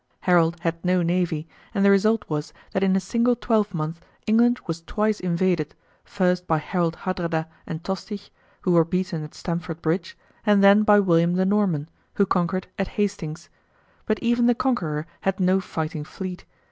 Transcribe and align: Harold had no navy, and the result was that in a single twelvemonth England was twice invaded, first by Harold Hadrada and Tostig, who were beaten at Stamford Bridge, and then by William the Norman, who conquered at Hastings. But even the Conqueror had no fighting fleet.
Harold 0.21 0.57
had 0.61 0.83
no 0.83 1.03
navy, 1.03 1.47
and 1.75 1.85
the 1.85 1.91
result 1.91 2.25
was 2.27 2.53
that 2.71 2.81
in 2.81 2.95
a 2.95 2.99
single 2.99 3.35
twelvemonth 3.35 4.01
England 4.25 4.59
was 4.65 4.81
twice 4.81 5.19
invaded, 5.19 5.75
first 6.03 6.47
by 6.47 6.57
Harold 6.57 6.95
Hadrada 7.05 7.45
and 7.67 7.83
Tostig, 7.83 8.31
who 8.61 8.71
were 8.71 8.83
beaten 8.83 9.23
at 9.23 9.35
Stamford 9.35 9.79
Bridge, 9.79 10.17
and 10.43 10.63
then 10.63 10.81
by 10.81 10.99
William 10.99 11.33
the 11.35 11.45
Norman, 11.45 11.87
who 12.15 12.25
conquered 12.25 12.65
at 12.79 12.87
Hastings. 12.97 13.47
But 14.07 14.17
even 14.23 14.47
the 14.47 14.55
Conqueror 14.55 15.05
had 15.19 15.39
no 15.39 15.59
fighting 15.61 16.03
fleet. 16.03 16.45